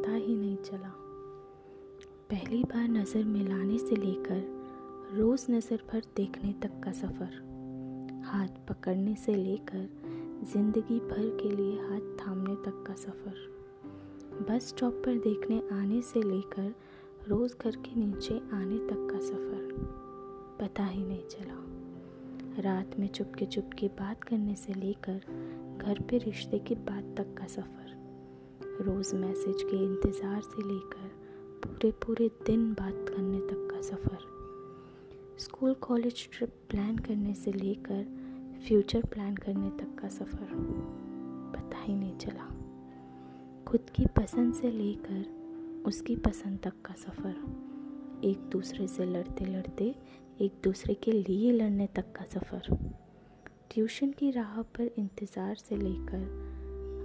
पता 0.00 0.12
ही 0.12 0.34
नहीं 0.36 0.56
चला। 0.56 0.90
पहली 2.30 2.62
बार 2.64 2.88
नज़र 2.88 3.24
मिलाने 3.24 3.78
से 3.78 3.96
लेकर 3.96 5.16
रोज़ 5.16 5.44
नज़र 5.52 5.82
भर 5.92 6.02
देखने 6.16 6.52
तक 6.52 6.80
का 6.84 6.92
सफ़र। 6.92 7.34
हाथ 8.26 8.48
पकड़ने 8.68 9.14
से 9.14 9.34
लेकर 9.34 9.88
ज़िंदगी 10.52 10.98
भर 11.00 11.28
के 11.42 11.50
लिए 11.56 11.74
हाथ 11.80 12.16
थामने 12.20 12.54
तक 12.54 12.84
का 12.86 12.94
सफ़र। 12.94 14.46
बस 14.50 14.68
स्टॉप 14.68 15.02
पर 15.06 15.18
देखने 15.18 15.62
आने 15.72 16.00
से 16.02 16.22
लेकर 16.22 16.74
रोज़ 17.28 17.54
घर 17.64 17.76
के 17.76 18.00
नीचे 18.00 18.38
आने 18.52 18.78
तक 18.78 19.08
का 19.12 19.20
सफ़र। 19.20 19.68
पता 20.60 20.84
ही 20.84 21.04
नहीं 21.04 21.26
चला। 21.30 22.62
रात 22.62 22.98
में 22.98 23.08
चुपके 23.08 23.46
चुपके 23.46 23.88
बात 24.00 24.24
करने 24.24 24.54
से 24.54 24.74
लेकर 24.74 25.20
घर 25.78 26.02
पे 26.02 26.18
रिश्ते 26.18 26.58
की 26.58 26.74
बात 26.74 27.14
तक 27.16 27.34
का 27.38 27.46
सफ़र। 27.46 27.89
रोज़ 28.80 29.14
मैसेज 29.14 29.62
के 29.62 29.76
इंतज़ार 29.76 30.40
से 30.40 30.62
लेकर 30.62 31.08
पूरे 31.64 31.90
पूरे 31.90 32.28
दिन 32.46 32.72
बात 32.72 33.04
करने 33.08 33.38
तक 33.38 33.68
का 33.70 33.80
सफ़र। 33.80 35.36
स्कूल 35.38 35.74
कॉलेज 35.74 36.28
ट्रिप 36.32 36.52
प्लान 36.70 36.98
करने 36.98 37.34
से 37.34 37.52
लेकर 37.52 38.04
फ्यूचर 38.66 39.02
प्लान 39.02 39.36
करने 39.36 39.70
तक 39.70 39.94
का 40.00 40.08
सफ़र। 40.08 40.54
पता 41.56 41.78
ही 41.78 41.94
नहीं 41.94 42.16
चला। 42.16 42.46
खुद 43.68 43.90
की 43.96 44.06
पसंद 44.06 44.54
से 44.54 44.70
लेकर 44.70 45.82
उसकी 45.86 46.16
पसंद 46.16 46.58
तक 46.58 46.82
का 46.84 46.94
सफ़र। 46.94 48.22
एक 48.24 48.48
दूसरे 48.52 48.86
से 48.86 49.04
लड़ते 49.04 49.44
लड़ते, 49.44 49.94
एक 50.40 50.60
दूसरे 50.64 50.94
के 50.94 51.12
लिए 51.12 51.52
लड़ने 51.52 51.86
तक 51.86 52.12
का 52.12 52.24
सफ़र। 52.24 52.76
ट्यूशन 53.70 54.10
की 54.10 54.30
राह 54.30 54.62
पर 54.62 54.90
इंतज़ार 54.98 55.54
से 55.54 55.76
लेकर 55.76 56.49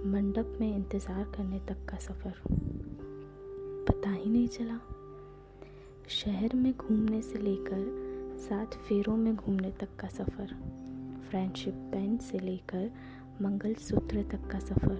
मंडप 0.04 0.56
में 0.60 0.76
इंतज़ार 0.76 1.24
करने 1.36 1.58
तक 1.58 1.84
का 1.88 1.96
सफ़र। 1.98 2.34
पता 3.88 4.10
ही 4.10 4.30
नहीं 4.30 4.48
चला। 4.48 4.78
शहर 6.08 6.54
में 6.54 6.72
घूमने 6.72 7.22
से 7.22 7.38
लेकर 7.38 8.36
सात 8.38 8.74
फेरों 8.88 9.16
में 9.16 9.34
घूमने 9.36 9.70
तक 9.70 9.96
का 10.00 10.08
सफ़र, 10.08 10.54
फ्रेंडशिप 11.30 11.74
बैंड 11.92 12.20
से 12.20 12.38
लेकर 12.38 12.90
मंगलसूत्र 13.42 14.22
तक 14.22 14.46
का 14.50 14.58
सफ़र, 14.58 14.98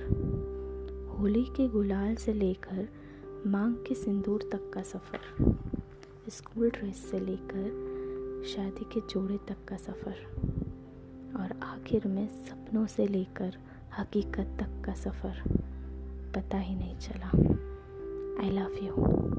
होली 1.10 1.44
के 1.44 1.68
गुलाल 1.68 2.14
से 2.14 2.32
लेकर 2.32 2.88
मांग 3.46 3.74
के 3.86 3.94
सिंदूर 3.94 4.48
तक 4.52 4.70
का 4.74 4.82
सफ़र, 4.82 5.20
स्कूल 6.30 6.70
ड्रेस 6.70 7.10
से 7.10 7.20
लेकर 7.20 8.44
शादी 8.46 8.84
के 8.84 9.00
जोड़े 9.00 9.38
तक 9.48 9.64
का 9.68 9.76
सफ़र, 9.76 10.24
और 11.36 11.58
आखिर 11.62 12.06
में 12.06 12.26
सपनों 12.28 12.86
से 12.86 13.06
लेकर 13.06 13.58
हकीकत 13.98 14.56
तक 14.60 14.82
का 14.84 14.94
सफ़र 14.94 15.42
पता 16.34 16.58
ही 16.58 16.74
नहीं 16.74 16.96
चला। 16.98 17.26
I 18.42 18.50
love 18.50 18.74
you 18.82 19.35